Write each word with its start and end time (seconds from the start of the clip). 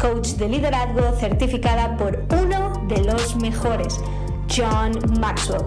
coach 0.00 0.28
de 0.38 0.48
liderazgo 0.48 1.14
certificada 1.16 1.94
por 1.98 2.24
uno 2.42 2.86
de 2.88 3.04
los 3.04 3.36
mejores, 3.36 4.00
John 4.48 4.92
Maxwell. 5.20 5.62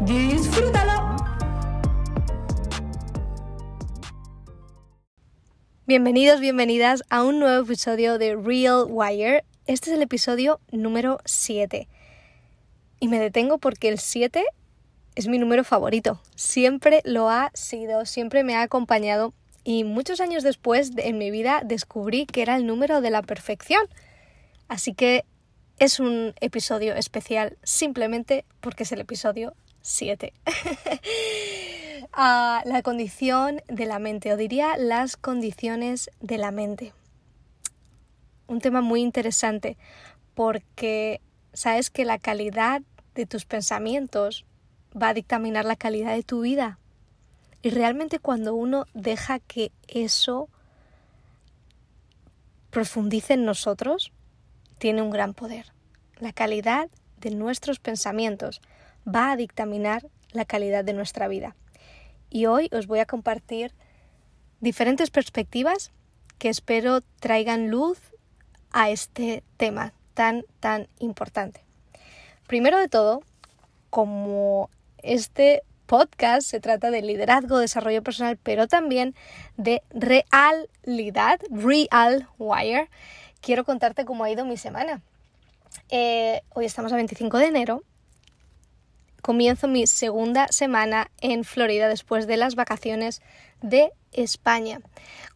¡Disfrútalo! 0.00 1.16
Bienvenidos, 5.86 6.40
bienvenidas 6.40 7.02
a 7.10 7.24
un 7.24 7.38
nuevo 7.38 7.62
episodio 7.62 8.16
de 8.16 8.36
Real 8.36 8.86
Wire. 8.88 9.44
Este 9.66 9.90
es 9.90 9.96
el 9.96 10.02
episodio 10.02 10.60
número 10.72 11.18
7. 11.26 11.86
Y 13.00 13.08
me 13.08 13.18
detengo 13.18 13.58
porque 13.58 13.88
el 13.90 13.98
7 13.98 14.46
es 15.14 15.28
mi 15.28 15.36
número 15.36 15.62
favorito. 15.62 16.22
Siempre 16.36 17.02
lo 17.04 17.28
ha 17.28 17.50
sido, 17.52 18.06
siempre 18.06 18.44
me 18.44 18.56
ha 18.56 18.62
acompañado 18.62 19.34
y 19.64 19.84
muchos 19.84 20.20
años 20.20 20.42
después 20.42 20.92
en 20.96 21.18
mi 21.18 21.30
vida 21.30 21.62
descubrí 21.64 22.26
que 22.26 22.42
era 22.42 22.56
el 22.56 22.66
número 22.66 23.00
de 23.00 23.10
la 23.10 23.22
perfección. 23.22 23.86
Así 24.68 24.94
que 24.94 25.24
es 25.78 25.98
un 25.98 26.34
episodio 26.40 26.94
especial 26.94 27.56
simplemente 27.62 28.44
porque 28.60 28.84
es 28.84 28.92
el 28.92 29.00
episodio 29.00 29.54
7. 29.82 30.32
Ah, 32.16 32.62
la 32.64 32.82
condición 32.82 33.60
de 33.66 33.86
la 33.86 33.98
mente, 33.98 34.32
o 34.32 34.36
diría 34.36 34.76
las 34.76 35.16
condiciones 35.16 36.10
de 36.20 36.38
la 36.38 36.52
mente. 36.52 36.92
Un 38.46 38.60
tema 38.60 38.82
muy 38.82 39.00
interesante 39.00 39.76
porque 40.34 41.20
sabes 41.52 41.90
que 41.90 42.04
la 42.04 42.18
calidad 42.18 42.82
de 43.16 43.26
tus 43.26 43.46
pensamientos 43.46 44.44
va 44.94 45.08
a 45.08 45.14
dictaminar 45.14 45.64
la 45.64 45.74
calidad 45.74 46.14
de 46.14 46.22
tu 46.22 46.42
vida. 46.42 46.78
Y 47.64 47.70
realmente 47.70 48.18
cuando 48.18 48.54
uno 48.54 48.84
deja 48.92 49.38
que 49.38 49.72
eso 49.88 50.50
profundice 52.68 53.32
en 53.32 53.46
nosotros, 53.46 54.12
tiene 54.76 55.00
un 55.00 55.08
gran 55.08 55.32
poder. 55.32 55.72
La 56.18 56.34
calidad 56.34 56.90
de 57.16 57.30
nuestros 57.30 57.78
pensamientos 57.78 58.60
va 59.08 59.32
a 59.32 59.36
dictaminar 59.36 60.06
la 60.32 60.44
calidad 60.44 60.84
de 60.84 60.92
nuestra 60.92 61.26
vida. 61.26 61.56
Y 62.28 62.44
hoy 62.44 62.68
os 62.70 62.86
voy 62.86 62.98
a 62.98 63.06
compartir 63.06 63.72
diferentes 64.60 65.08
perspectivas 65.08 65.90
que 66.36 66.50
espero 66.50 67.00
traigan 67.18 67.70
luz 67.70 67.98
a 68.72 68.90
este 68.90 69.42
tema 69.56 69.94
tan, 70.12 70.44
tan 70.60 70.86
importante. 70.98 71.64
Primero 72.46 72.78
de 72.78 72.88
todo, 72.88 73.22
como 73.88 74.68
este 74.98 75.62
podcast 75.86 76.46
se 76.46 76.60
trata 76.60 76.90
de 76.90 77.02
liderazgo, 77.02 77.58
desarrollo 77.58 78.02
personal, 78.02 78.38
pero 78.42 78.66
también 78.66 79.14
de 79.56 79.82
realidad, 79.90 81.40
real 81.50 82.28
wire. 82.38 82.90
Quiero 83.40 83.64
contarte 83.64 84.04
cómo 84.04 84.24
ha 84.24 84.30
ido 84.30 84.44
mi 84.44 84.56
semana. 84.56 85.02
Eh, 85.90 86.42
hoy 86.54 86.64
estamos 86.64 86.92
a 86.92 86.96
25 86.96 87.38
de 87.38 87.46
enero. 87.46 87.82
Comienzo 89.22 89.68
mi 89.68 89.86
segunda 89.86 90.48
semana 90.48 91.10
en 91.20 91.44
Florida 91.44 91.88
después 91.88 92.26
de 92.26 92.36
las 92.36 92.56
vacaciones 92.56 93.22
de 93.62 93.92
España. 94.12 94.80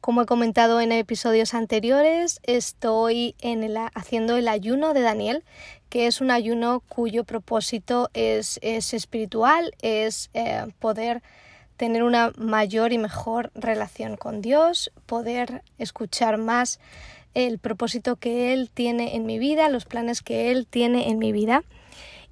Como 0.00 0.22
he 0.22 0.26
comentado 0.26 0.80
en 0.80 0.92
episodios 0.92 1.54
anteriores, 1.54 2.40
estoy 2.42 3.34
haciendo 3.94 4.36
el 4.36 4.48
ayuno 4.48 4.94
de 4.94 5.00
Daniel, 5.00 5.44
que 5.88 6.06
es 6.06 6.20
un 6.20 6.30
ayuno 6.30 6.80
cuyo 6.80 7.24
propósito 7.24 8.10
es, 8.14 8.58
espiritual, 8.62 9.72
es 9.82 10.30
eh, 10.34 10.66
poder 10.78 11.22
tener 11.76 12.02
una 12.02 12.32
mayor 12.36 12.92
y 12.92 12.98
mejor 12.98 13.50
relación 13.54 14.16
con 14.16 14.42
Dios, 14.42 14.90
poder 15.06 15.62
escuchar 15.78 16.36
más 16.36 16.80
el 17.34 17.58
propósito 17.58 18.16
que 18.16 18.52
Él 18.52 18.68
tiene 18.72 19.14
en 19.14 19.26
mi 19.26 19.38
vida, 19.38 19.68
los 19.68 19.84
planes 19.84 20.22
que 20.22 20.50
Él 20.50 20.66
tiene 20.66 21.08
en 21.08 21.18
mi 21.18 21.32
vida. 21.32 21.62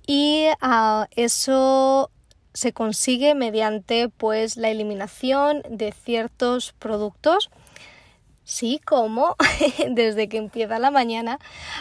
Y 0.06 0.46
ah, 0.60 1.08
eso 1.14 2.10
se 2.54 2.72
consigue 2.72 3.34
mediante 3.34 4.08
pues 4.08 4.56
la 4.56 4.70
eliminación 4.70 5.62
de 5.68 5.92
ciertos 5.92 6.74
productos 6.78 7.50
Sí, 8.48 8.80
como 8.84 9.34
desde 9.90 10.28
que 10.28 10.36
empieza 10.36 10.78
la 10.78 10.92
mañana 10.92 11.40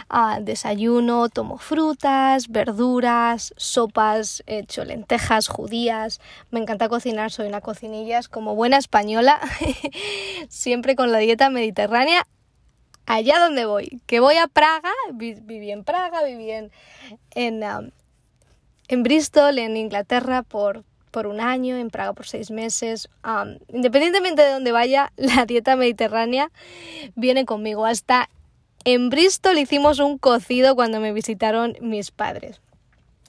ah, 0.10 0.40
desayuno, 0.42 1.30
tomo 1.30 1.60
frutas, 1.60 2.48
verduras, 2.48 3.54
sopas, 3.56 4.42
he 4.48 4.60
hecho 4.60 4.84
lentejas, 4.84 5.48
judías. 5.48 6.20
Me 6.50 6.60
encanta 6.60 6.90
cocinar, 6.90 7.32
soy 7.32 7.48
una 7.50 7.62
cocinilla, 7.62 8.20
como 8.32 8.56
buena 8.56 8.78
española, 8.78 9.40
siempre 10.50 10.96
con 10.96 11.12
la 11.12 11.20
dieta 11.20 11.52
mediterránea. 11.52 12.26
Allá 13.06 13.38
donde 13.38 13.66
voy, 13.66 14.02
que 14.08 14.20
voy 14.20 14.38
a 14.38 14.48
Praga, 14.48 14.92
viví 15.14 15.70
en 15.70 15.84
Praga, 15.84 16.24
viví 16.24 16.50
en, 16.50 16.72
en, 17.36 17.64
ah, 17.64 17.82
en 18.88 19.04
Bristol, 19.04 19.60
en 19.60 19.78
Inglaterra, 19.78 20.42
por, 20.42 20.84
por 21.16 21.28
un 21.28 21.40
año, 21.40 21.78
en 21.78 21.92
Praga 21.92 22.12
por 22.12 22.28
seis 22.28 22.52
meses. 22.52 23.08
independientemente 23.70 24.42
de 24.42 24.52
dónde 24.52 24.74
vaya, 24.74 25.14
la 25.16 25.46
dieta 25.46 25.78
mediterránea 25.78 26.52
viene 27.16 27.46
conmigo. 27.46 27.86
Hasta 27.86 28.30
en 28.84 29.10
Bristol 29.10 29.58
hicimos 29.58 30.00
un 30.00 30.18
cocido 30.18 30.76
cuando 30.76 31.00
me 31.00 31.14
visitaron 31.14 31.78
mis 31.80 32.12
padres. 32.12 32.60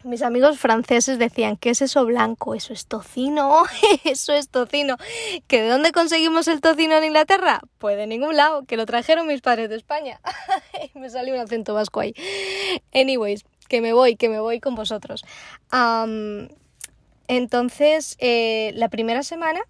Mis 0.03 0.23
amigos 0.23 0.59
franceses 0.59 1.21
decían, 1.21 1.57
¿qué 1.57 1.71
es 1.71 1.81
eso 1.81 2.05
blanco? 2.05 2.57
Eso 2.57 2.73
es 2.73 2.87
tocino, 2.87 3.63
eso 4.05 4.33
es 4.33 4.49
tocino. 4.49 4.97
¿Que 5.47 5.63
de 5.63 5.69
dónde 5.69 5.93
conseguimos 5.93 6.49
el 6.49 6.61
tocino 6.61 6.97
en 6.97 7.05
Inglaterra? 7.05 7.61
Pues 7.79 7.97
de 7.97 8.09
ningún 8.09 8.37
lado, 8.37 8.65
que 8.65 8.77
lo 8.77 8.85
trajeron 8.85 9.29
mis 9.29 9.43
padres 9.43 9.69
de 9.69 9.77
España. 9.77 10.21
me 10.95 11.09
salió 11.09 11.35
un 11.35 11.41
acento 11.41 11.73
vasco 11.73 12.01
ahí. 12.01 12.15
Anyways, 12.93 13.45
que 13.69 13.81
me 13.81 13.93
voy, 13.93 14.17
que 14.17 14.29
me 14.29 14.41
voy 14.41 14.59
con 14.59 14.75
vosotros. 14.75 15.25
Entonces, 17.29 18.17
eh, 18.21 18.73
la 18.75 18.89
primera 18.89 19.23
semana 19.23 19.61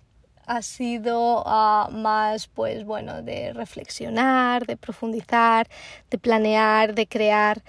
ha 0.47 0.63
sido 0.63 1.43
ah, 1.47 1.89
más, 1.93 2.47
pues 2.49 2.85
bueno, 2.85 3.23
de 3.23 3.53
reflexionar, 3.53 4.67
de 4.67 4.77
profundizar, 4.77 5.69
de 6.11 6.19
planear, 6.19 6.95
de 6.95 7.07
crear. 7.07 7.63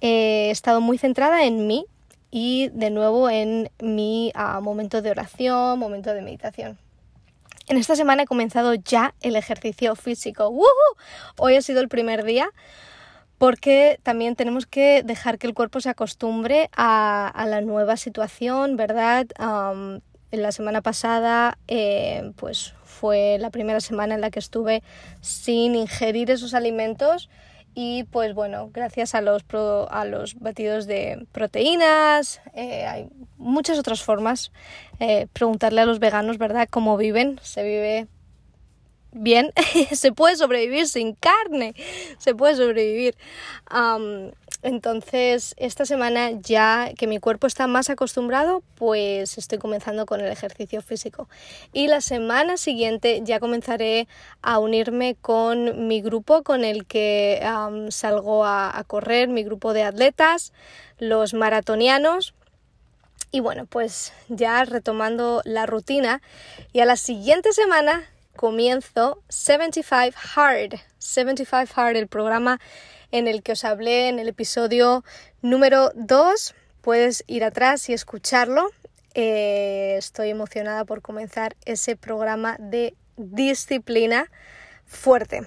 he 0.00 0.50
estado 0.50 0.80
muy 0.80 0.98
centrada 0.98 1.44
en 1.44 1.66
mí 1.66 1.86
y 2.30 2.70
de 2.70 2.90
nuevo 2.90 3.28
en 3.28 3.70
mi 3.80 4.32
ah, 4.34 4.60
momento 4.60 5.02
de 5.02 5.10
oración, 5.10 5.78
momento 5.78 6.14
de 6.14 6.22
meditación. 6.22 6.78
En 7.68 7.76
esta 7.76 7.94
semana 7.94 8.24
he 8.24 8.26
comenzado 8.26 8.74
ya 8.74 9.14
el 9.20 9.36
ejercicio 9.36 9.94
físico. 9.94 10.52
Hoy 11.38 11.54
ha 11.54 11.62
sido 11.62 11.80
el 11.80 11.88
primer 11.88 12.24
día 12.24 12.50
porque 13.42 13.98
también 14.04 14.36
tenemos 14.36 14.66
que 14.66 15.02
dejar 15.02 15.36
que 15.36 15.48
el 15.48 15.54
cuerpo 15.54 15.80
se 15.80 15.88
acostumbre 15.88 16.70
a, 16.76 17.44
la 17.48 17.60
nueva 17.60 17.96
situación, 17.96 18.76
¿verdad? 18.76 19.26
en 20.30 20.42
la 20.42 20.52
semana 20.52 20.80
pasada, 20.80 21.58
eh, 21.66 22.30
pues 22.36 22.72
fue 22.84 23.38
la 23.40 23.50
primera 23.50 23.80
semana 23.80 24.14
en 24.14 24.20
la 24.20 24.30
que 24.30 24.38
estuve 24.38 24.84
sin 25.22 25.74
ingerir 25.74 26.30
esos 26.30 26.54
alimentos 26.54 27.28
y 27.74 28.04
pues 28.04 28.32
bueno, 28.32 28.70
gracias 28.72 29.16
a 29.16 29.20
los, 29.20 29.42
los 29.50 30.38
batidos 30.38 30.86
de 30.86 31.26
proteínas, 31.32 32.40
eh, 32.54 32.86
hay 32.86 33.08
muchas 33.38 33.76
otras 33.76 34.04
formas. 34.04 34.52
Eh, 35.00 35.26
preguntarle 35.32 35.80
a 35.80 35.86
los 35.86 35.98
veganos, 35.98 36.38
¿verdad?, 36.38 36.68
cómo 36.70 36.96
viven. 36.96 37.40
Se 37.42 37.64
vive 37.64 38.06
bien, 39.12 39.52
se 39.92 40.12
puede 40.12 40.36
sobrevivir 40.36 40.88
sin 40.88 41.14
carne, 41.14 41.74
se 42.18 42.34
puede 42.34 42.56
sobrevivir. 42.56 43.16
Entonces, 44.62 45.54
esta 45.58 45.84
semana 45.84 46.30
ya 46.30 46.92
que 46.96 47.08
mi 47.08 47.18
cuerpo 47.18 47.48
está 47.48 47.66
más 47.66 47.90
acostumbrado, 47.90 48.62
pues 48.76 49.36
estoy 49.36 49.58
comenzando 49.58 50.06
con 50.06 50.20
el 50.20 50.30
ejercicio 50.30 50.82
físico. 50.82 51.28
Y 51.72 51.88
la 51.88 52.00
semana 52.00 52.56
siguiente 52.56 53.22
ya 53.24 53.40
comenzaré 53.40 54.06
a 54.40 54.60
unirme 54.60 55.16
con 55.20 55.88
mi 55.88 56.00
grupo 56.00 56.44
con 56.44 56.64
el 56.64 56.86
que 56.86 57.42
salgo 57.88 58.44
a, 58.46 58.84
correr, 58.86 59.28
mi 59.28 59.42
grupo 59.42 59.72
de 59.72 59.82
atletas, 59.82 60.52
los 60.98 61.34
maratonianos. 61.34 62.32
Y 63.32 63.40
bueno, 63.40 63.66
pues 63.66 64.12
ya 64.28 64.64
retomando 64.64 65.42
la 65.44 65.66
rutina. 65.66 66.22
Y 66.72 66.80
a 66.80 66.84
la 66.84 66.96
siguiente 66.96 67.52
semana 67.52 68.08
comienzo 68.36 69.22
75 69.28 70.18
Hard. 70.34 70.80
75 70.98 71.72
Hard, 71.74 71.96
el 71.96 72.08
programa 72.08 72.60
en 73.10 73.28
el 73.28 73.42
que 73.42 73.52
os 73.52 73.64
hablé 73.64 74.08
en 74.08 74.18
el 74.18 74.28
episodio 74.28 75.04
número 75.42 75.92
2. 75.94 76.54
Puedes 76.80 77.24
ir 77.26 77.44
atrás 77.44 77.88
y 77.88 77.92
escucharlo. 77.92 78.70
Eh, 79.14 79.96
estoy 79.98 80.30
emocionada 80.30 80.84
por 80.84 81.02
comenzar 81.02 81.54
ese 81.64 81.96
programa 81.96 82.56
de 82.58 82.94
disciplina 83.16 84.30
fuerte. 84.86 85.46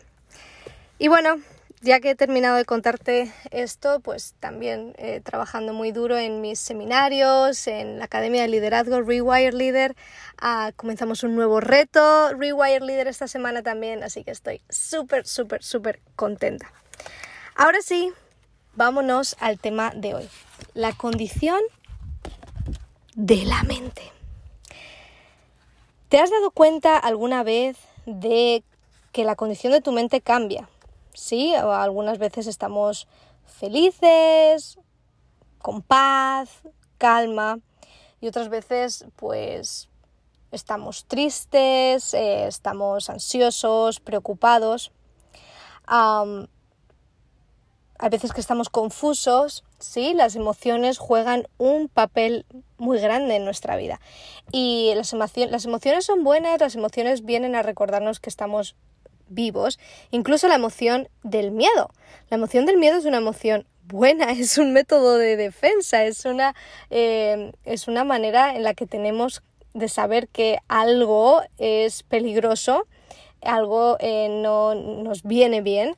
Y 0.99 1.07
bueno, 1.07 1.41
ya 1.85 1.99
que 1.99 2.09
he 2.09 2.15
terminado 2.15 2.57
de 2.57 2.65
contarte 2.65 3.31
esto, 3.51 3.99
pues 3.99 4.33
también 4.39 4.95
eh, 4.97 5.21
trabajando 5.23 5.71
muy 5.71 5.91
duro 5.91 6.17
en 6.17 6.41
mis 6.41 6.57
seminarios, 6.59 7.67
en 7.67 7.99
la 7.99 8.05
Academia 8.05 8.41
de 8.41 8.47
Liderazgo 8.47 9.03
Rewire 9.03 9.53
Leader. 9.53 9.95
Ah, 10.41 10.71
comenzamos 10.75 11.21
un 11.21 11.35
nuevo 11.35 11.59
reto 11.59 12.33
Rewire 12.33 12.83
Leader 12.83 13.07
esta 13.07 13.27
semana 13.27 13.61
también, 13.61 14.03
así 14.03 14.23
que 14.23 14.31
estoy 14.31 14.61
súper, 14.67 15.27
súper, 15.27 15.63
súper 15.63 16.01
contenta. 16.15 16.73
Ahora 17.55 17.77
sí, 17.83 18.11
vámonos 18.73 19.35
al 19.39 19.59
tema 19.59 19.91
de 19.95 20.15
hoy. 20.15 20.29
La 20.73 20.91
condición 20.91 21.59
de 23.13 23.45
la 23.45 23.61
mente. 23.61 24.01
¿Te 26.09 26.17
has 26.17 26.31
dado 26.31 26.49
cuenta 26.49 26.97
alguna 26.97 27.43
vez 27.43 27.77
de 28.07 28.63
que 29.11 29.23
la 29.23 29.35
condición 29.35 29.71
de 29.71 29.81
tu 29.81 29.91
mente 29.91 30.19
cambia? 30.19 30.67
Sí, 31.15 31.55
algunas 31.55 32.17
veces 32.17 32.45
estamos 32.47 33.07
felices, 33.45 34.77
con 35.59 35.81
paz, 35.81 36.61
calma, 36.97 37.59
y 38.21 38.27
otras 38.27 38.49
veces 38.49 39.05
pues 39.15 39.89
estamos 40.51 41.05
tristes, 41.05 42.13
eh, 42.13 42.47
estamos 42.47 43.09
ansiosos, 43.09 43.99
preocupados. 43.99 44.91
A 47.97 48.09
veces 48.09 48.33
que 48.33 48.41
estamos 48.41 48.69
confusos, 48.69 49.63
sí, 49.79 50.13
las 50.13 50.35
emociones 50.35 50.97
juegan 50.97 51.47
un 51.57 51.87
papel 51.87 52.45
muy 52.77 52.99
grande 52.99 53.37
en 53.37 53.45
nuestra 53.45 53.77
vida. 53.77 54.01
Y 54.51 54.91
las, 54.95 55.13
las 55.13 55.65
emociones 55.65 56.05
son 56.05 56.25
buenas, 56.25 56.59
las 56.59 56.75
emociones 56.75 57.23
vienen 57.23 57.55
a 57.55 57.63
recordarnos 57.63 58.19
que 58.19 58.29
estamos 58.29 58.75
vivos, 59.27 59.79
incluso 60.11 60.47
la 60.47 60.55
emoción 60.55 61.07
del 61.23 61.51
miedo. 61.51 61.91
La 62.29 62.37
emoción 62.37 62.65
del 62.65 62.77
miedo 62.77 62.97
es 62.97 63.05
una 63.05 63.17
emoción 63.17 63.65
buena, 63.87 64.31
es 64.31 64.57
un 64.57 64.73
método 64.73 65.17
de 65.17 65.37
defensa, 65.37 66.03
es 66.03 66.25
una, 66.25 66.55
eh, 66.89 67.51
es 67.63 67.87
una 67.87 68.03
manera 68.03 68.55
en 68.55 68.63
la 68.63 68.73
que 68.73 68.87
tenemos 68.87 69.43
de 69.73 69.89
saber 69.89 70.27
que 70.29 70.59
algo 70.67 71.41
es 71.57 72.03
peligroso, 72.03 72.87
algo 73.41 73.97
eh, 73.99 74.29
no 74.29 74.73
nos 74.73 75.23
viene 75.23 75.61
bien 75.61 75.95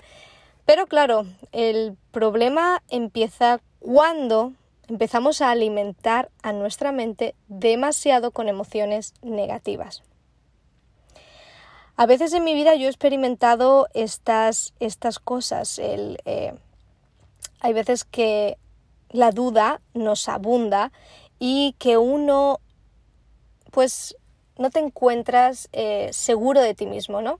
pero 0.67 0.85
claro, 0.85 1.25
el 1.53 1.95
problema 2.11 2.83
empieza 2.89 3.61
cuando 3.79 4.51
empezamos 4.89 5.41
a 5.41 5.49
alimentar 5.49 6.29
a 6.43 6.51
nuestra 6.51 6.91
mente 6.91 7.35
demasiado 7.47 8.31
con 8.31 8.49
emociones 8.49 9.13
negativas. 9.21 10.03
A 11.99 12.05
veces 12.05 12.31
en 12.33 12.43
mi 12.43 12.53
vida 12.53 12.75
yo 12.75 12.85
he 12.85 12.89
experimentado 12.89 13.87
estas, 13.95 14.75
estas 14.79 15.17
cosas. 15.17 15.79
Eh, 15.79 16.53
hay 17.59 17.73
veces 17.73 18.05
que 18.05 18.59
la 19.09 19.31
duda 19.31 19.81
nos 19.95 20.29
abunda 20.29 20.91
y 21.39 21.75
que 21.79 21.97
uno 21.97 22.59
pues 23.71 24.15
no 24.59 24.69
te 24.69 24.79
encuentras 24.79 25.69
eh, 25.73 26.09
seguro 26.11 26.61
de 26.61 26.75
ti 26.75 26.85
mismo, 26.85 27.21
¿no? 27.21 27.39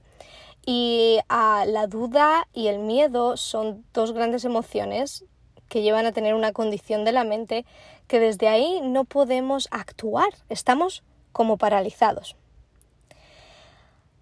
Y 0.65 1.19
la 1.29 1.85
duda 1.87 2.47
y 2.51 2.67
el 2.67 2.79
miedo 2.79 3.37
son 3.37 3.85
dos 3.93 4.11
grandes 4.11 4.43
emociones 4.43 5.23
que 5.69 5.83
llevan 5.83 6.07
a 6.07 6.13
tener 6.13 6.33
una 6.33 6.51
condición 6.51 7.05
de 7.05 7.11
la 7.11 7.23
mente 7.23 7.63
que 8.07 8.19
desde 8.19 8.47
ahí 8.47 8.81
no 8.83 9.05
podemos 9.05 9.67
actuar, 9.69 10.29
estamos 10.49 11.03
como 11.31 11.57
paralizados. 11.57 12.35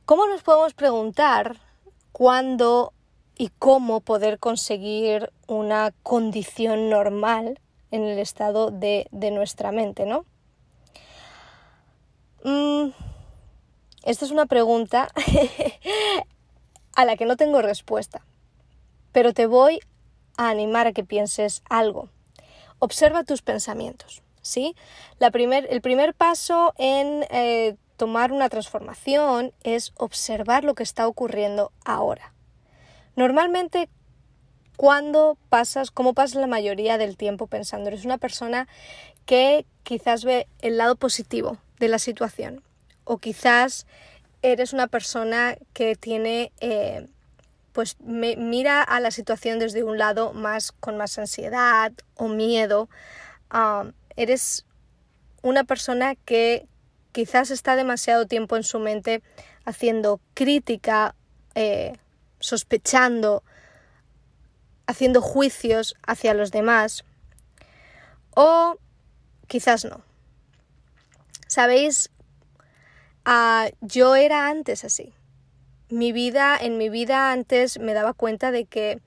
¿Cómo 0.05 0.27
nos 0.27 0.43
podemos 0.43 0.75
preguntar 0.75 1.57
cuándo 2.11 2.93
y 3.39 3.49
cómo 3.57 4.01
poder 4.01 4.37
conseguir 4.37 5.33
una 5.47 5.95
condición 6.03 6.91
normal 6.91 7.59
en 7.89 8.03
el 8.03 8.19
estado 8.19 8.69
de, 8.69 9.07
nuestra 9.11 9.71
mente, 9.71 10.05
¿no? 10.05 10.25
Mm, 12.43 12.91
esta 14.03 14.25
es 14.25 14.29
una 14.29 14.45
pregunta 14.45 15.09
a 16.95 17.05
la 17.05 17.17
que 17.17 17.25
no 17.25 17.35
tengo 17.35 17.63
respuesta. 17.63 18.23
Pero 19.11 19.33
te 19.33 19.47
voy 19.47 19.79
a 20.37 20.49
animar 20.49 20.85
a 20.85 20.93
que 20.93 21.03
pienses 21.03 21.63
algo. 21.67 22.09
Observa 22.77 23.23
tus 23.23 23.41
pensamientos. 23.41 24.21
¿sí? 24.43 24.75
La 25.17 25.31
primer, 25.31 25.65
el 25.71 25.81
primer 25.81 26.13
paso 26.13 26.75
en 26.77 27.25
eh, 27.31 27.75
tomar 27.97 28.31
una 28.31 28.49
transformación 28.49 29.53
es 29.63 29.93
observar 29.97 30.63
lo 30.63 30.75
que 30.75 30.83
está 30.83 31.07
ocurriendo 31.07 31.71
ahora. 31.83 32.33
Normalmente, 33.15 33.89
cuando 34.75 35.37
pasas, 35.49 35.91
cómo 35.91 36.13
pasas 36.13 36.35
la 36.35 36.47
mayoría 36.47 36.97
del 36.97 37.17
tiempo 37.17 37.47
pensando? 37.47 37.89
Eres 37.89 38.05
una 38.05 38.17
persona 38.17 38.67
que 39.25 39.65
quizás 39.83 40.25
ve 40.25 40.47
el 40.59 40.77
lado 40.77 40.95
positivo 40.95 41.57
de 41.79 41.87
la 41.87 41.99
situación 41.99 42.63
o 43.05 43.17
quizás 43.17 43.85
eres 44.41 44.73
una 44.73 44.87
persona 44.87 45.55
que 45.73 45.95
tiene, 45.95 46.51
eh, 46.59 47.07
pues 47.71 47.97
mira 47.99 48.81
a 48.83 48.99
la 48.99 49.11
situación 49.11 49.59
desde 49.59 49.83
un 49.83 49.97
lado 49.97 50.33
más 50.33 50.71
con 50.71 50.97
más 50.97 51.17
ansiedad 51.17 51.91
o 52.15 52.27
miedo. 52.27 52.89
Um, 53.53 53.93
eres 54.15 54.65
una 55.41 55.63
persona 55.63 56.15
que 56.15 56.67
quizás 57.15 57.49
está 57.49 57.77
demasiado 57.77 58.27
tiempo 58.27 58.57
en 58.57 58.63
su 58.63 58.77
mente 58.77 59.23
haciendo 59.63 60.19
crítica, 60.33 61.15
eh, 61.55 61.93
sospechando, 62.41 63.41
haciendo 64.85 65.21
juicios 65.21 65.95
hacia 66.05 66.33
los 66.33 66.51
demás. 66.51 67.05
O 68.35 68.77
quizás 69.47 69.85
no. 69.85 70.01
¿Sabéis 71.47 72.09
Ah, 73.23 73.69
yo 73.79 74.15
era 74.15 74.49
antes 74.49 74.83
así. 74.83 75.13
Mi 75.87 76.11
vida, 76.11 76.57
en 76.59 76.77
mi 76.77 76.89
vida 76.89 77.31
antes 77.31 77.79
me 77.79 77.93
daba 77.93 78.11
cuenta 78.13 78.51
de 78.51 78.65
que 78.65 78.99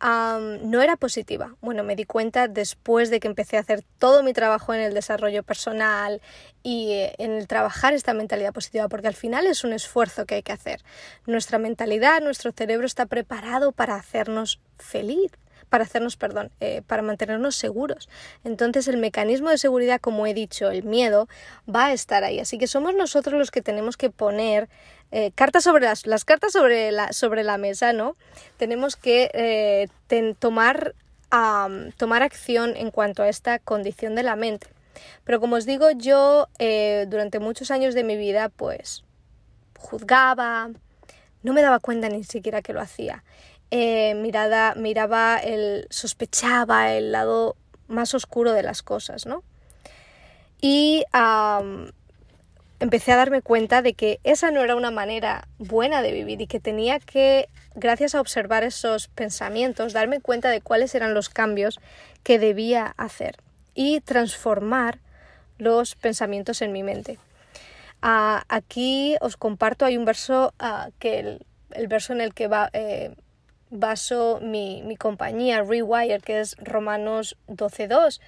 no 0.00 0.82
era 0.82 0.96
positiva. 0.96 1.56
Bueno, 1.60 1.82
me 1.82 1.96
di 1.96 2.04
cuenta 2.04 2.48
después 2.48 3.10
de 3.10 3.20
que 3.20 3.28
empecé 3.28 3.56
a 3.56 3.60
hacer 3.60 3.82
todo 3.98 4.22
mi 4.22 4.32
trabajo 4.32 4.74
en 4.74 4.80
el 4.80 4.94
desarrollo 4.94 5.42
personal 5.42 6.20
y 6.62 6.92
eh, 6.92 7.14
en 7.18 7.32
el 7.32 7.46
trabajar 7.46 7.94
esta 7.94 8.12
mentalidad 8.14 8.52
positiva, 8.52 8.88
porque 8.88 9.08
al 9.08 9.14
final 9.14 9.46
es 9.46 9.64
un 9.64 9.72
esfuerzo 9.72 10.26
que 10.26 10.36
hay 10.36 10.42
que 10.42 10.52
hacer. 10.52 10.82
Nuestra 11.26 11.58
mentalidad, 11.58 12.20
nuestro 12.20 12.52
cerebro 12.52 12.86
está 12.86 13.06
preparado 13.06 13.72
para 13.72 13.94
hacernos 13.96 14.60
feliz 14.78 15.32
para 15.68 15.84
hacernos, 15.84 16.16
perdón, 16.16 16.50
eh, 16.60 16.82
para 16.86 17.02
mantenernos 17.02 17.56
seguros. 17.56 18.08
Entonces 18.44 18.88
el 18.88 18.96
mecanismo 18.96 19.50
de 19.50 19.58
seguridad, 19.58 20.00
como 20.00 20.26
he 20.26 20.34
dicho, 20.34 20.70
el 20.70 20.84
miedo, 20.84 21.28
va 21.72 21.86
a 21.86 21.92
estar 21.92 22.24
ahí. 22.24 22.40
Así 22.40 22.58
que 22.58 22.66
somos 22.66 22.94
nosotros 22.94 23.38
los 23.38 23.50
que 23.50 23.62
tenemos 23.62 23.96
que 23.96 24.10
poner 24.10 24.68
eh, 25.12 25.32
cartas 25.34 25.64
sobre 25.64 25.84
las, 25.84 26.06
las 26.06 26.24
cartas 26.24 26.52
sobre 26.52 26.92
la, 26.92 27.12
sobre 27.12 27.44
la 27.44 27.58
mesa, 27.58 27.92
¿no? 27.92 28.16
Tenemos 28.56 28.96
que 28.96 29.30
eh, 29.34 30.34
tomar, 30.38 30.94
tomar 31.96 32.22
acción 32.22 32.74
en 32.76 32.90
cuanto 32.90 33.22
a 33.22 33.28
esta 33.28 33.58
condición 33.58 34.14
de 34.14 34.22
la 34.22 34.36
mente. 34.36 34.68
Pero 35.24 35.40
como 35.40 35.56
os 35.56 35.66
digo, 35.66 35.90
yo 35.90 36.48
durante 37.08 37.38
muchos 37.38 37.70
años 37.70 37.94
de 37.94 38.02
mi 38.02 38.16
vida, 38.16 38.48
pues 38.48 39.04
juzgaba, 39.78 40.70
no 41.42 41.52
me 41.52 41.62
daba 41.62 41.78
cuenta 41.78 42.08
ni 42.08 42.24
siquiera 42.24 42.62
que 42.62 42.72
lo 42.72 42.80
hacía. 42.80 43.22
Eh, 43.70 44.14
mirada, 44.14 44.74
miraba 44.76 45.38
el, 45.38 45.86
sospechaba 45.90 46.92
el 46.92 47.12
lado 47.12 47.56
más 47.88 48.14
oscuro 48.14 48.52
de 48.52 48.62
las 48.62 48.82
cosas, 48.82 49.26
¿no? 49.26 49.42
Y 50.60 51.04
empecé 52.80 53.12
a 53.12 53.16
darme 53.16 53.42
cuenta 53.42 53.82
de 53.82 53.94
que 53.94 54.20
esa 54.24 54.50
no 54.50 54.62
era 54.62 54.76
una 54.76 54.90
manera 54.90 55.48
buena 55.58 56.02
de 56.02 56.12
vivir 56.12 56.40
y 56.40 56.46
que 56.46 56.60
tenía 56.60 56.98
que, 57.00 57.48
gracias 57.74 58.14
a 58.14 58.20
observar 58.20 58.64
esos 58.64 59.08
pensamientos, 59.08 59.92
darme 59.92 60.20
cuenta 60.20 60.50
de 60.50 60.60
cuáles 60.60 60.94
eran 60.94 61.14
los 61.14 61.28
cambios 61.28 61.80
que 62.22 62.38
debía 62.38 62.94
hacer 62.96 63.36
y 63.74 64.00
transformar 64.00 64.98
los 65.58 65.94
pensamientos 65.94 66.62
en 66.62 66.72
mi 66.72 66.82
mente. 66.82 67.18
Ah, 68.02 68.44
aquí 68.48 69.16
os 69.20 69.36
comparto, 69.36 69.84
hay 69.84 69.96
un 69.96 70.04
verso 70.04 70.52
ah, 70.58 70.90
que 70.98 71.40
el, 71.70 71.88
verso 71.88 72.12
en 72.12 72.20
el 72.20 72.34
que 72.34 72.46
va, 72.46 72.70
eh, 72.72 73.14
baso 73.76 74.40
mi, 74.42 74.82
mi, 74.82 74.96
compañía, 74.96 75.62
Rewire, 75.62 76.20
que 76.20 76.40
es 76.40 76.56
Romanos 76.58 77.36
12.2, 77.48 78.20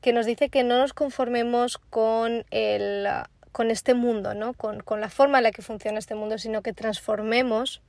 que 0.00 0.12
nos 0.12 0.26
dice 0.26 0.48
que 0.48 0.64
no 0.64 0.78
nos 0.78 0.92
conformemos 0.92 1.78
con, 1.78 2.44
el, 2.50 3.06
con 3.52 3.70
este 3.70 3.94
mundo, 3.94 4.34
¿no? 4.34 4.54
Con, 4.54 4.80
con 4.80 5.00
la 5.00 5.08
forma 5.08 5.38
en 5.38 5.44
la 5.44 5.52
que 5.52 5.62
funciona 5.62 5.98
este 5.98 6.14
mundo, 6.14 6.38
sino 6.38 6.62
que 6.62 6.72
transformemos 6.72 7.82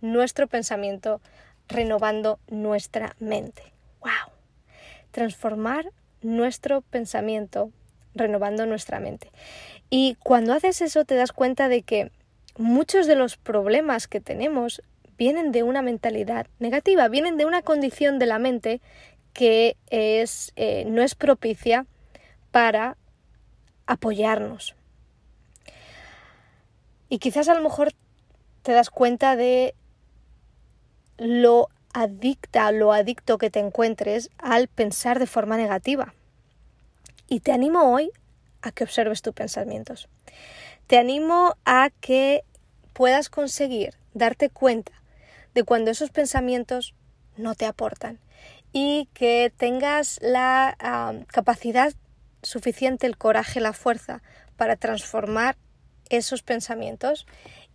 nuestro 0.00 0.46
pensamiento 0.46 1.20
renovando 1.68 2.38
nuestra 2.48 3.16
mente. 3.18 3.72
¡Wow! 4.00 4.32
Transformar 5.10 5.90
nuestro 6.22 6.82
pensamiento 6.82 7.70
renovando 8.14 8.66
nuestra 8.66 9.00
mente. 9.00 9.30
Y 9.90 10.16
cuando 10.22 10.52
haces 10.52 10.80
eso 10.80 11.04
te 11.04 11.14
das 11.14 11.32
cuenta 11.32 11.68
de 11.68 11.82
que 11.82 12.10
muchos 12.58 13.06
de 13.06 13.14
los 13.14 13.36
problemas 13.36 14.08
que 14.08 14.20
tenemos 14.20 14.82
vienen 15.18 15.52
de 15.52 15.62
una 15.62 15.82
mentalidad 15.82 16.46
negativa, 16.58 17.08
vienen 17.08 17.36
de 17.36 17.44
una 17.44 17.62
condición 17.62 18.18
de 18.18 18.26
la 18.26 18.38
mente 18.38 18.80
que 19.32 19.76
es, 19.90 20.52
eh, 20.56 20.84
no 20.86 21.02
es 21.02 21.14
propicia 21.14 21.86
para 22.50 22.96
apoyarnos. 23.86 24.74
Y 27.08 27.18
quizás 27.18 27.48
a 27.48 27.54
lo 27.54 27.62
mejor 27.62 27.92
te 28.62 28.72
das 28.72 28.90
cuenta 28.90 29.36
de 29.36 29.74
lo 31.18 31.68
adicta, 31.92 32.72
lo 32.72 32.92
adicto 32.92 33.38
que 33.38 33.50
te 33.50 33.60
encuentres 33.60 34.30
al 34.38 34.68
pensar 34.68 35.18
de 35.18 35.26
forma 35.26 35.56
negativa. 35.56 36.14
Y 37.28 37.40
te 37.40 37.52
animo 37.52 37.92
hoy 37.92 38.10
a 38.62 38.72
que 38.72 38.84
observes 38.84 39.22
tus 39.22 39.34
pensamientos. 39.34 40.08
Te 40.86 40.98
animo 40.98 41.56
a 41.64 41.90
que 42.00 42.44
puedas 42.92 43.28
conseguir 43.28 43.94
darte 44.14 44.50
cuenta 44.50 44.92
de 45.56 45.64
cuando 45.64 45.90
esos 45.90 46.10
pensamientos 46.10 46.94
no 47.38 47.54
te 47.54 47.64
aportan 47.64 48.20
y 48.74 49.08
que 49.14 49.50
tengas 49.56 50.18
la 50.20 51.24
capacidad 51.28 51.94
suficiente, 52.42 53.06
el 53.06 53.16
coraje, 53.16 53.60
la 53.60 53.72
fuerza 53.72 54.20
para 54.58 54.76
transformar 54.76 55.56
esos 56.10 56.42
pensamientos 56.42 57.26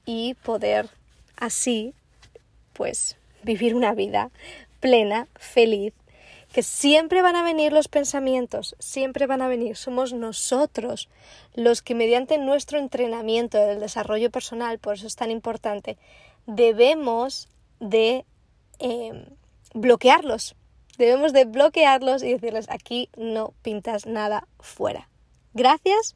y 0.06 0.36
poder 0.44 0.90
así 1.38 1.96
pues 2.74 3.18
vivir 3.42 3.74
una 3.74 3.96
vida 3.96 4.30
plena, 4.80 5.28
feliz, 5.36 5.96
que 6.54 6.62
siempre 6.62 7.24
van 7.24 7.36
a 7.36 7.44
venir 7.44 7.74
los 7.74 7.88
pensamientos, 7.88 8.76
siempre 8.78 9.26
van 9.26 9.42
a 9.42 9.48
venir. 9.48 9.76
Somos 9.76 10.14
nosotros 10.14 11.10
los 11.56 11.82
que 11.82 11.96
mediante 11.96 12.38
nuestro 12.38 12.78
entrenamiento 12.78 13.58
del 13.58 13.80
desarrollo 13.80 14.30
personal, 14.30 14.78
por 14.78 14.94
eso 14.94 15.08
es 15.08 15.16
tan 15.16 15.32
importante, 15.32 15.98
debemos 16.46 17.48
de 17.82 18.26
em, 18.80 19.26
bloquearlos. 19.74 20.56
Debemos 20.98 21.34
de 21.34 21.44
bloquearlos 21.46 22.24
y 22.24 22.32
decirles 22.32 22.70
aquí 22.70 23.10
no 23.18 23.54
pintas 23.62 24.06
nada 24.06 24.48
fuera. 24.60 25.10
Gracias, 25.54 26.16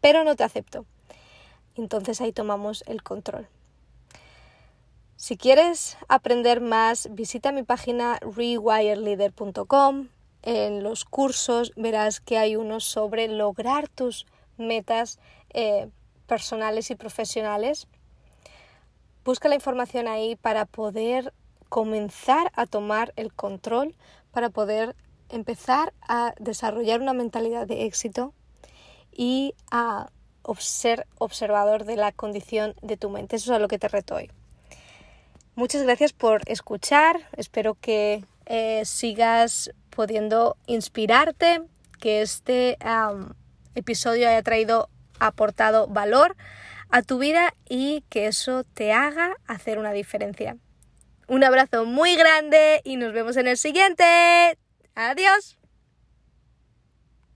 pero 0.00 0.24
no 0.24 0.34
te 0.34 0.42
acepto. 0.42 0.86
Entonces 1.76 2.20
ahí 2.20 2.32
tomamos 2.32 2.82
el 2.86 3.02
control. 3.02 3.46
Si 5.16 5.36
quieres 5.36 5.96
aprender 6.08 6.60
más, 6.60 7.08
visita 7.12 7.52
mi 7.52 7.62
página 7.62 8.18
rewireleader.com. 8.22 10.08
En 10.42 10.82
los 10.82 11.04
cursos 11.04 11.72
verás 11.76 12.20
que 12.20 12.38
hay 12.38 12.56
unos 12.56 12.84
sobre 12.84 13.28
lograr 13.28 13.88
tus 13.88 14.26
metas 14.56 15.20
eh, 15.50 15.88
personales 16.26 16.90
y 16.90 16.96
profesionales. 16.96 17.86
Busca 19.24 19.48
la 19.48 19.54
información 19.54 20.08
ahí 20.08 20.36
para 20.36 20.64
poder 20.64 21.32
comenzar 21.68 22.50
a 22.54 22.66
tomar 22.66 23.12
el 23.16 23.32
control, 23.32 23.94
para 24.32 24.50
poder 24.50 24.96
empezar 25.28 25.92
a 26.02 26.34
desarrollar 26.38 27.00
una 27.00 27.12
mentalidad 27.12 27.66
de 27.66 27.86
éxito 27.86 28.34
y 29.12 29.54
a 29.70 30.10
ser 30.58 31.06
observador 31.18 31.84
de 31.84 31.96
la 31.96 32.12
condición 32.12 32.74
de 32.82 32.96
tu 32.96 33.10
mente. 33.10 33.36
Eso 33.36 33.52
es 33.52 33.56
a 33.56 33.60
lo 33.60 33.68
que 33.68 33.78
te 33.78 33.88
reto 33.88 34.16
hoy. 34.16 34.30
Muchas 35.54 35.82
gracias 35.82 36.12
por 36.12 36.42
escuchar. 36.50 37.20
Espero 37.36 37.74
que 37.74 38.24
eh, 38.46 38.82
sigas 38.84 39.70
pudiendo 39.90 40.56
inspirarte, 40.66 41.62
que 42.00 42.22
este 42.22 42.76
episodio 43.74 44.28
haya 44.28 44.42
traído, 44.42 44.88
aportado 45.20 45.86
valor 45.86 46.36
a 46.92 47.02
tu 47.02 47.18
vida 47.18 47.54
y 47.68 48.04
que 48.10 48.26
eso 48.26 48.64
te 48.64 48.92
haga 48.92 49.36
hacer 49.46 49.78
una 49.78 49.92
diferencia. 49.92 50.56
Un 51.26 51.42
abrazo 51.42 51.86
muy 51.86 52.14
grande 52.14 52.82
y 52.84 52.96
nos 52.96 53.12
vemos 53.12 53.36
en 53.38 53.48
el 53.48 53.56
siguiente. 53.56 54.04
Adiós. 54.94 55.61